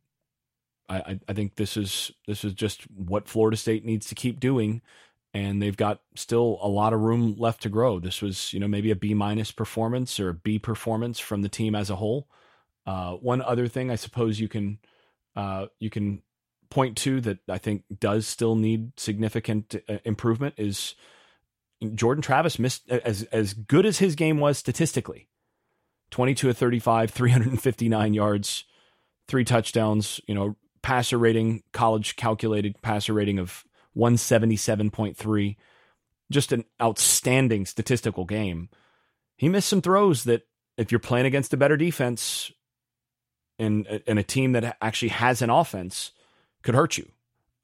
I, 0.89 1.19
I 1.29 1.33
think 1.33 1.57
this 1.57 1.77
is 1.77 2.13
this 2.29 2.45
is 2.45 2.55
just 2.55 2.83
what 2.91 3.29
Florida 3.29 3.57
State 3.57 3.85
needs 3.85 4.07
to 4.07 4.15
keep 4.15 4.39
doing 4.39 4.83
and 5.37 5.61
they've 5.61 5.76
got 5.76 6.00
still 6.14 6.59
a 6.62 6.69
lot 6.69 6.95
of 6.95 7.00
room 7.00 7.37
left 7.37 7.61
to 7.62 7.69
grow. 7.69 8.00
This 8.00 8.23
was, 8.23 8.55
you 8.55 8.59
know, 8.59 8.66
maybe 8.66 8.90
a 8.90 8.97
B 8.97 9.12
minus 9.12 9.52
performance 9.52 10.19
or 10.19 10.31
a 10.31 10.35
B 10.35 10.59
performance 10.59 11.19
from 11.19 11.43
the 11.43 11.50
team 11.50 11.75
as 11.75 11.90
a 11.90 11.97
whole. 11.97 12.26
Uh, 12.87 13.12
one 13.16 13.43
other 13.43 13.69
thing 13.69 13.90
I 13.90 13.97
suppose 13.97 14.40
you 14.40 14.49
can 14.49 14.78
uh, 15.37 15.66
you 15.78 15.90
can 15.90 16.23
point 16.71 16.97
to 16.99 17.21
that 17.21 17.40
I 17.50 17.59
think 17.59 17.85
does 18.00 18.26
still 18.26 18.57
need 18.57 18.99
significant 18.99 19.75
uh, 19.87 19.99
improvement 20.07 20.55
is 20.57 20.95
Jordan 21.95 22.23
Travis 22.23 22.59
missed 22.59 22.90
as 22.90 23.25
as 23.25 23.52
good 23.52 23.85
as 23.85 23.99
his 23.99 24.14
game 24.14 24.38
was 24.38 24.57
statistically. 24.57 25.28
22 26.12 26.49
of 26.49 26.57
35, 26.57 27.11
359 27.11 28.14
yards, 28.14 28.64
three 29.28 29.45
touchdowns, 29.45 30.19
you 30.26 30.35
know, 30.35 30.57
passer 30.81 31.19
rating, 31.19 31.62
college 31.75 32.16
calculated 32.16 32.81
passer 32.81 33.12
rating 33.12 33.38
of 33.38 33.66
177.3. 33.97 35.57
Just 36.31 36.53
an 36.53 36.65
outstanding 36.81 37.67
statistical 37.67 38.25
game. 38.25 38.69
He 39.37 39.49
missed 39.49 39.69
some 39.69 39.83
throws 39.83 40.25
that, 40.25 40.47
if 40.76 40.93
you're 40.93 40.99
playing 40.99 41.26
against 41.26 41.55
a 41.55 41.57
better 41.57 41.76
defense 41.76 42.53
and, 43.59 43.87
and 44.07 44.19
a 44.19 44.23
team 44.23 44.53
that 44.53 44.76
actually 44.83 45.09
has 45.09 45.41
an 45.41 45.50
offense, 45.50 46.12
could 46.62 46.75
hurt 46.75 46.99
you. 46.99 47.09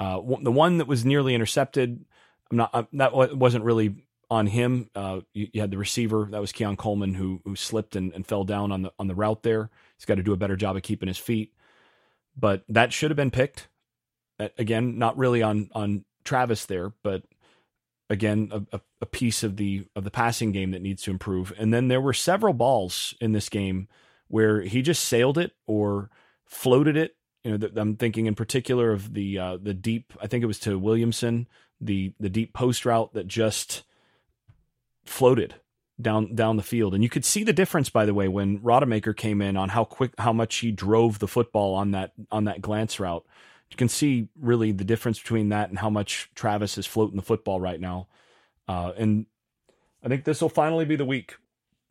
Uh, 0.01 0.21
the 0.43 0.53
one 0.53 0.79
that 0.79 0.89
was 0.89 1.05
nearly 1.05 1.35
intercepted, 1.35 2.05
I'm 2.51 2.57
not 2.57 2.71
I'm, 2.73 2.89
that 2.95 3.15
wasn't 3.15 3.65
really 3.65 3.95
on 4.31 4.47
him. 4.47 4.91
Uh, 4.95 5.21
you, 5.33 5.49
you, 5.53 5.61
had 5.61 5.71
the 5.71 5.79
receiver 5.79 6.27
that 6.31 6.41
was 6.41 6.53
Keon 6.53 6.77
Coleman 6.77 7.15
who 7.15 7.41
who 7.45 7.55
slipped 7.55 7.95
and, 7.95 8.13
and 8.13 8.27
fell 8.27 8.45
down 8.45 8.73
on 8.73 8.83
the 8.83 8.93
on 8.99 9.07
the 9.07 9.15
route 9.15 9.43
there. 9.43 9.71
He's 9.97 10.07
got 10.07 10.17
to 10.17 10.23
do 10.23 10.33
a 10.33 10.37
better 10.37 10.57
job 10.57 10.75
of 10.75 10.83
keeping 10.83 11.07
his 11.07 11.19
feet, 11.19 11.53
but 12.37 12.65
that 12.69 12.93
should 12.93 13.11
have 13.11 13.17
been 13.17 13.31
picked. 13.31 13.69
Again, 14.59 14.99
not 14.99 15.17
really 15.19 15.43
on 15.43 15.69
on 15.73 16.05
Travis 16.25 16.67
there, 16.67 16.93
but 17.03 17.23
again, 18.13 18.67
a, 18.73 18.81
a, 19.01 19.07
piece 19.07 19.43
of 19.43 19.57
the 19.57 19.87
of 19.97 20.05
the 20.05 20.11
passing 20.11 20.53
game 20.53 20.71
that 20.73 20.83
needs 20.83 21.03
to 21.03 21.11
improve. 21.11 21.53
And 21.59 21.73
then 21.73 21.89
there 21.89 22.01
were 22.01 22.13
several 22.13 22.53
balls 22.53 23.15
in 23.21 23.33
this 23.33 23.49
game 23.49 23.89
where 24.29 24.61
he 24.61 24.83
just 24.83 25.05
sailed 25.05 25.39
it 25.39 25.53
or 25.67 26.11
floated 26.45 26.97
it. 26.97 27.17
You 27.43 27.57
know, 27.57 27.69
I'm 27.77 27.97
thinking 27.97 28.27
in 28.27 28.35
particular 28.35 28.93
of 28.93 29.15
the 29.15 29.39
uh, 29.39 29.57
the 29.61 29.75
deep. 29.75 30.13
I 30.21 30.27
think 30.27 30.45
it 30.45 30.47
was 30.47 30.61
to 30.61 30.79
Williamson, 30.79 31.49
the 31.81 32.13
the 32.21 32.31
deep 32.31 32.53
post 32.53 32.85
route 32.85 33.15
that 33.15 33.27
just 33.27 33.83
floated 35.05 35.55
down 36.01 36.35
down 36.35 36.57
the 36.57 36.63
field. 36.63 36.95
And 36.95 37.03
you 37.03 37.09
could 37.09 37.25
see 37.25 37.45
the 37.45 37.53
difference, 37.53 37.89
by 37.89 38.05
the 38.05 38.15
way, 38.15 38.29
when 38.29 38.59
Rodemaker 38.61 39.17
came 39.17 39.41
in 39.41 39.57
on 39.57 39.71
how 39.71 39.85
quick, 39.85 40.13
how 40.19 40.33
much 40.33 40.57
he 40.57 40.71
drove 40.71 41.19
the 41.19 41.29
football 41.29 41.75
on 41.75 41.93
that 41.93 42.13
on 42.31 42.45
that 42.45 42.61
glance 42.61 43.01
route 43.01 43.25
you 43.73 43.77
can 43.77 43.89
see 43.89 44.29
really 44.39 44.71
the 44.71 44.85
difference 44.85 45.19
between 45.19 45.49
that 45.49 45.71
and 45.71 45.79
how 45.79 45.89
much 45.89 46.31
Travis 46.35 46.77
is 46.77 46.87
floating 46.87 47.17
the 47.17 47.23
football 47.23 47.59
right 47.59 47.81
now. 47.81 48.07
Uh, 48.69 48.93
and 48.99 49.25
I 50.05 50.09
think 50.09 50.25
this 50.25 50.43
will 50.43 50.51
finally 50.51 50.85
be 50.85 50.97
the 50.97 51.07
week 51.07 51.37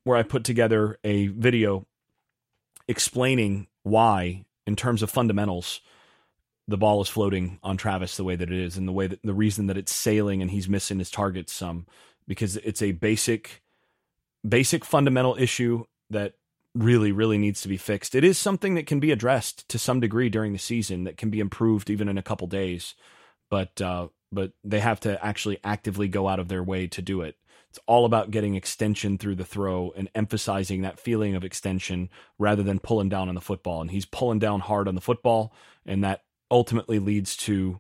where 0.04 0.16
I 0.16 0.22
put 0.22 0.44
together 0.44 1.00
a 1.04 1.28
video 1.28 1.88
explaining 2.88 3.68
why, 3.82 4.46
in 4.68 4.76
terms 4.76 5.02
of 5.02 5.10
fundamentals, 5.10 5.82
the 6.68 6.78
ball 6.78 7.02
is 7.02 7.10
floating 7.10 7.60
on 7.64 7.78
Travis 7.78 8.16
the 8.16 8.24
way 8.24 8.36
that 8.36 8.52
it 8.52 8.60
is, 8.60 8.78
and 8.78 8.88
the 8.88 8.94
way 8.94 9.08
that 9.08 9.20
the 9.24 9.34
reason 9.34 9.66
that 9.68 9.78
it's 9.78 9.92
sailing 9.92 10.42
and 10.42 10.52
he's 10.52 10.70
missing 10.70 11.00
his 11.00 11.10
targets 11.10 11.52
some 11.52 11.88
because 12.28 12.58
it's 12.58 12.84
a 12.84 12.92
basic, 12.92 13.64
basic 14.48 14.86
fundamental 14.86 15.36
issue 15.40 15.84
that 16.12 16.36
really, 16.74 17.12
really 17.12 17.38
needs 17.38 17.62
to 17.62 17.68
be 17.68 17.78
fixed. 17.78 18.16
It 18.16 18.24
is 18.24 18.38
something 18.38 18.76
that 18.76 18.88
can 18.88 19.00
be 19.00 19.12
addressed 19.12 19.68
to 19.70 19.80
some 19.80 20.00
degree 20.00 20.30
during 20.30 20.54
the 20.54 20.60
season 20.60 21.04
that 21.04 21.18
can 21.18 21.30
be 21.30 21.40
improved 21.40 21.90
even 21.90 22.08
in 22.08 22.18
a 22.18 22.24
couple 22.24 22.48
days, 22.48 22.96
but 23.50 23.82
uh, 23.82 24.08
but 24.32 24.54
they 24.64 24.80
have 24.80 25.00
to 25.02 25.24
actually 25.24 25.60
actively 25.64 26.08
go 26.08 26.28
out 26.28 26.40
of 26.40 26.48
their 26.48 26.64
way 26.64 26.88
to 26.88 27.02
do 27.02 27.22
it. 27.22 27.36
It's 27.70 27.80
all 27.86 28.06
about 28.06 28.32
getting 28.32 28.56
extension 28.56 29.18
through 29.18 29.36
the 29.36 29.46
throw 29.46 29.94
and 29.96 30.10
emphasizing 30.14 30.82
that 30.82 31.00
feeling 31.00 31.36
of 31.36 31.44
extension 31.44 32.10
rather 32.38 32.64
than 32.64 32.80
pulling 32.80 33.10
down 33.10 33.30
on 33.30 33.36
the 33.36 33.42
football. 33.42 33.82
And 33.82 33.92
he's 33.92 34.06
pulling 34.06 34.40
down 34.40 34.60
hard 34.60 34.88
on 34.88 34.96
the 34.96 35.02
football, 35.02 35.54
and 35.86 36.04
that 36.04 36.24
ultimately 36.50 37.00
leads 37.00 37.38
to 37.38 37.80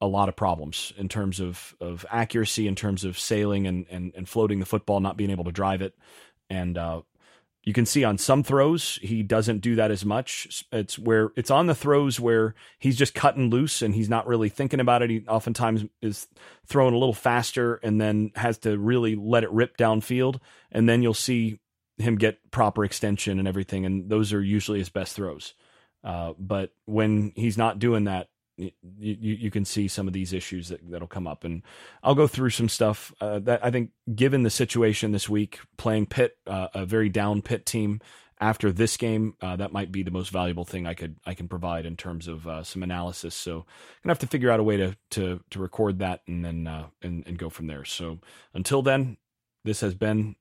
a 0.00 0.06
lot 0.06 0.28
of 0.28 0.34
problems 0.34 0.92
in 0.96 1.08
terms 1.08 1.40
of, 1.40 1.76
of 1.80 2.06
accuracy, 2.10 2.66
in 2.66 2.74
terms 2.74 3.04
of 3.04 3.18
sailing 3.18 3.66
and, 3.66 3.86
and, 3.90 4.12
and 4.16 4.28
floating 4.28 4.58
the 4.58 4.66
football, 4.66 4.98
not 4.98 5.16
being 5.16 5.30
able 5.30 5.44
to 5.44 5.52
drive 5.52 5.82
it. 5.82 5.94
And 6.48 6.76
uh, 6.76 7.02
you 7.62 7.74
can 7.74 7.84
see 7.84 8.04
on 8.04 8.16
some 8.16 8.42
throws 8.42 8.98
he 9.02 9.22
doesn't 9.22 9.60
do 9.60 9.74
that 9.76 9.90
as 9.90 10.04
much. 10.04 10.64
It's 10.72 10.98
where 10.98 11.30
it's 11.36 11.50
on 11.50 11.66
the 11.66 11.74
throws 11.74 12.18
where 12.18 12.54
he's 12.78 12.96
just 12.96 13.14
cutting 13.14 13.50
loose 13.50 13.82
and 13.82 13.94
he's 13.94 14.08
not 14.08 14.26
really 14.26 14.48
thinking 14.48 14.80
about 14.80 15.02
it. 15.02 15.10
He 15.10 15.24
oftentimes 15.28 15.84
is 16.00 16.26
throwing 16.66 16.94
a 16.94 16.98
little 16.98 17.14
faster 17.14 17.74
and 17.76 18.00
then 18.00 18.32
has 18.34 18.58
to 18.58 18.78
really 18.78 19.14
let 19.14 19.44
it 19.44 19.52
rip 19.52 19.76
downfield. 19.76 20.40
And 20.72 20.88
then 20.88 21.02
you'll 21.02 21.12
see 21.12 21.60
him 21.98 22.16
get 22.16 22.50
proper 22.50 22.84
extension 22.84 23.38
and 23.38 23.46
everything. 23.46 23.84
And 23.84 24.08
those 24.08 24.32
are 24.32 24.42
usually 24.42 24.78
his 24.78 24.88
best 24.88 25.14
throws. 25.14 25.52
Uh, 26.02 26.32
but 26.38 26.72
when 26.86 27.32
he's 27.36 27.58
not 27.58 27.78
doing 27.78 28.04
that, 28.04 28.28
you, 28.60 28.74
you, 29.34 29.50
can 29.50 29.64
see 29.64 29.88
some 29.88 30.06
of 30.06 30.12
these 30.12 30.32
issues 30.32 30.68
that, 30.68 30.80
that'll 30.90 31.08
come 31.08 31.26
up. 31.26 31.44
And 31.44 31.62
I'll 32.02 32.14
go 32.14 32.26
through 32.26 32.50
some 32.50 32.68
stuff 32.68 33.12
uh, 33.20 33.38
that 33.40 33.64
I 33.64 33.70
think, 33.70 33.90
given 34.14 34.42
the 34.42 34.50
situation 34.50 35.12
this 35.12 35.28
week, 35.28 35.60
playing 35.76 36.06
Pitt, 36.06 36.36
uh, 36.46 36.68
a 36.74 36.84
very 36.84 37.08
down 37.08 37.42
Pitt 37.42 37.66
team 37.66 38.00
after 38.40 38.72
this 38.72 38.96
game, 38.96 39.34
uh, 39.42 39.56
that 39.56 39.72
might 39.72 39.92
be 39.92 40.02
the 40.02 40.10
most 40.10 40.30
valuable 40.30 40.64
thing 40.64 40.86
I 40.86 40.94
could 40.94 41.16
I 41.26 41.34
can 41.34 41.48
provide 41.48 41.86
in 41.86 41.96
terms 41.96 42.26
of 42.26 42.46
uh, 42.46 42.62
some 42.62 42.82
analysis. 42.82 43.34
So 43.34 43.58
I'm 43.58 43.64
gonna 44.02 44.12
have 44.12 44.18
to 44.20 44.26
figure 44.26 44.50
out 44.50 44.60
a 44.60 44.64
way 44.64 44.76
to 44.78 44.96
to 45.10 45.40
to 45.50 45.58
record 45.58 45.98
that 45.98 46.22
and 46.26 46.44
then 46.44 46.66
uh, 46.66 46.86
and 47.02 47.24
and 47.26 47.38
go 47.38 47.50
from 47.50 47.66
there. 47.66 47.84
So 47.84 48.18
until 48.54 48.82
then, 48.82 49.18
this 49.64 49.80
has 49.80 49.94
been 49.94 50.36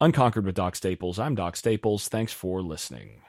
Unconquered 0.00 0.44
with 0.44 0.56
Doc 0.56 0.76
Staples. 0.76 1.18
I'm 1.18 1.34
Doc 1.34 1.56
Staples. 1.56 2.08
Thanks 2.08 2.32
for 2.32 2.60
listening. 2.60 3.22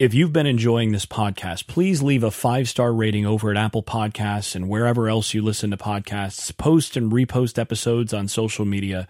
If 0.00 0.14
you've 0.14 0.32
been 0.32 0.46
enjoying 0.46 0.92
this 0.92 1.04
podcast, 1.04 1.66
please 1.66 2.00
leave 2.02 2.24
a 2.24 2.30
five 2.30 2.70
star 2.70 2.90
rating 2.90 3.26
over 3.26 3.50
at 3.50 3.58
Apple 3.58 3.82
Podcasts 3.82 4.54
and 4.54 4.66
wherever 4.66 5.10
else 5.10 5.34
you 5.34 5.42
listen 5.42 5.70
to 5.72 5.76
podcasts. 5.76 6.56
Post 6.56 6.96
and 6.96 7.12
repost 7.12 7.58
episodes 7.58 8.14
on 8.14 8.26
social 8.26 8.64
media 8.64 9.06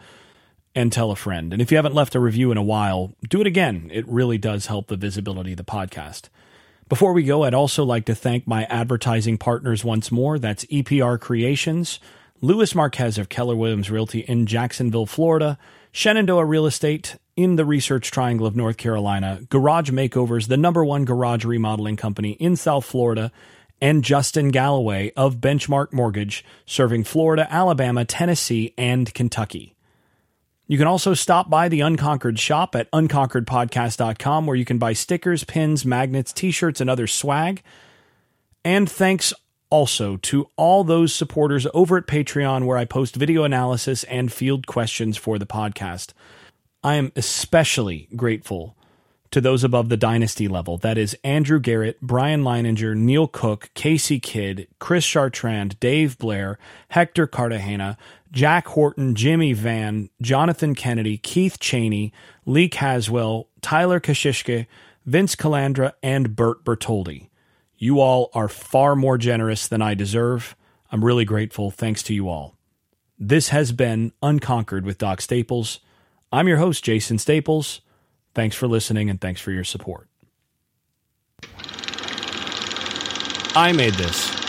and 0.75 0.91
tell 0.93 1.13
a 1.13 1.15
friend. 1.15 1.53
And 1.53 1.63
if 1.63 1.71
you 1.71 1.77
haven't 1.77 1.95
left 1.95 2.17
a 2.17 2.19
review 2.19 2.51
in 2.51 2.57
a 2.59 2.63
while, 2.65 3.15
do 3.29 3.41
it 3.41 3.47
again. 3.47 3.89
It 3.93 4.05
really 4.09 4.37
does 4.37 4.67
help 4.67 4.89
the 4.89 4.97
visibility 4.97 5.53
of 5.53 5.59
the 5.59 5.63
podcast. 5.63 6.23
Before 6.89 7.13
we 7.13 7.23
go, 7.23 7.45
I'd 7.45 7.55
also 7.55 7.85
like 7.85 8.07
to 8.07 8.15
thank 8.17 8.49
my 8.49 8.65
advertising 8.65 9.39
partners 9.39 9.85
once 9.85 10.11
more. 10.11 10.41
That's 10.41 10.65
EPR 10.65 11.21
Creations, 11.21 12.01
Luis 12.41 12.75
Marquez 12.75 13.17
of 13.17 13.29
Keller 13.29 13.55
Williams 13.55 13.93
Realty 13.93 14.21
in 14.23 14.45
Jacksonville, 14.45 15.07
Florida, 15.07 15.57
Shenandoah 15.93 16.45
Real 16.45 16.67
Estate, 16.67 17.15
in 17.43 17.57
the 17.57 17.65
Research 17.65 18.11
Triangle 18.11 18.47
of 18.47 18.55
North 18.55 18.77
Carolina, 18.77 19.41
Garage 19.49 19.91
Makeovers, 19.91 20.49
the 20.49 20.57
number 20.57 20.85
one 20.85 21.05
garage 21.05 21.45
remodeling 21.45 21.97
company 21.97 22.33
in 22.33 22.57
South 22.57 22.85
Florida, 22.85 23.33
and 23.81 24.05
Justin 24.05 24.51
Galloway 24.51 25.13
of 25.17 25.37
Benchmark 25.37 25.93
Mortgage, 25.93 26.45
serving 26.67 27.05
Florida, 27.05 27.47
Alabama, 27.51 28.05
Tennessee, 28.05 28.75
and 28.77 29.13
Kentucky. 29.15 29.75
You 30.67 30.79
can 30.79 30.87
also 30.87 31.15
stop 31.15 31.49
by 31.49 31.69
the 31.69 31.81
Unconquered 31.81 32.39
shop 32.39 32.77
at 32.77 32.91
unconqueredpodcast.com 32.93 34.47
where 34.47 34.57
you 34.57 34.65
can 34.65 34.79
buy 34.79 34.93
stickers, 34.93 35.43
pins, 35.43 35.85
magnets, 35.85 36.33
t 36.33 36.51
shirts, 36.51 36.81
and 36.81 36.89
other 36.89 37.07
swag. 37.07 37.63
And 38.65 38.89
thanks 38.89 39.33
also 39.71 40.17
to 40.19 40.51
all 40.57 40.85
those 40.85 41.15
supporters 41.15 41.67
over 41.73 41.97
at 41.97 42.07
Patreon 42.07 42.67
where 42.67 42.77
I 42.77 42.85
post 42.85 43.17
video 43.17 43.45
analysis 43.45 44.05
and 44.05 44.33
field 44.33 44.67
questions 44.67 45.17
for 45.17 45.39
the 45.39 45.47
podcast. 45.47 46.13
I 46.83 46.95
am 46.95 47.13
especially 47.15 48.09
grateful 48.17 48.77
to 49.31 49.41
those 49.41 49.63
above 49.63 49.89
the 49.89 49.97
dynasty 49.97 50.49
level. 50.49 50.77
That 50.79 50.99
is 50.99 51.17
Andrew 51.23 51.61
Garrett, 51.61 52.01
Brian 52.01 52.43
Leininger, 52.43 52.97
Neil 52.97 53.29
Cook, 53.29 53.71
Casey 53.75 54.19
Kidd, 54.19 54.67
Chris 54.79 55.05
Chartrand, 55.05 55.79
Dave 55.79 56.19
Blair, 56.19 56.59
Hector 56.89 57.27
Cartagena, 57.27 57.97
Jack 58.33 58.69
Horton, 58.69 59.15
Jimmy 59.15 59.53
Van, 59.53 60.09
Jonathan 60.21 60.75
Kennedy, 60.75 61.17
Keith 61.19 61.59
Cheney, 61.61 62.13
Lee 62.47 62.69
Caswell, 62.69 63.49
Tyler 63.61 64.01
Kashishke, 64.01 64.67
Vince 65.05 65.37
Calandra, 65.37 65.93
and 66.03 66.35
Bert 66.35 66.65
Bertoldi. 66.65 67.29
You 67.77 68.01
all 68.01 68.31
are 68.35 68.49
far 68.49 68.97
more 68.97 69.19
generous 69.19 69.69
than 69.69 69.83
I 69.83 69.95
deserve. 69.95 70.57
I'm 70.93 71.05
really 71.05 71.25
grateful. 71.25 71.71
Thanks 71.71 72.03
to 72.05 72.15
you 72.15 72.29
all. 72.29 72.57
This 73.19 73.49
has 73.51 73.73
been 73.73 74.13
Unconquered 74.23 74.85
with 74.85 74.99
Doc 74.99 75.21
Staples. 75.21 75.81
I'm 76.33 76.47
your 76.49 76.59
host, 76.59 76.85
Jason 76.85 77.19
Staples. 77.19 77.81
Thanks 78.35 78.55
for 78.55 78.69
listening 78.69 79.11
and 79.11 79.21
thanks 79.21 79.41
for 79.41 79.51
your 79.51 79.65
support. 79.65 80.09
I 83.57 83.73
made 83.73 83.95
this. 83.95 84.40